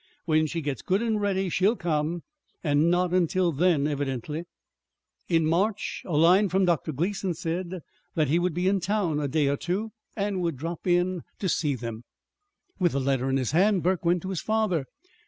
"When 0.25 0.47
she 0.47 0.61
gets 0.61 0.81
good 0.81 1.03
and 1.03 1.21
ready 1.21 1.47
she'll 1.47 1.75
come 1.75 2.23
and 2.63 2.89
not 2.89 3.13
until 3.13 3.51
then, 3.51 3.85
evidently!" 3.85 4.45
In 5.29 5.45
March 5.45 6.01
a 6.07 6.17
line 6.17 6.49
from 6.49 6.65
Dr. 6.65 6.91
Gleason 6.91 7.35
said 7.35 7.81
that 8.15 8.27
he 8.27 8.39
would 8.39 8.55
be 8.55 8.67
in 8.67 8.79
town 8.79 9.19
a 9.19 9.27
day 9.27 9.45
or 9.47 9.57
two, 9.57 9.91
and 10.17 10.41
would 10.41 10.57
drop 10.57 10.87
in 10.87 11.21
to 11.37 11.47
see 11.47 11.75
them. 11.75 12.03
With 12.79 12.93
the 12.93 12.99
letter 12.99 13.29
in 13.29 13.37
his 13.37 13.51
hand, 13.51 13.83
Burke 13.83 14.03
went 14.03 14.23
to 14.23 14.29
his 14.29 14.41
father. 14.41 14.87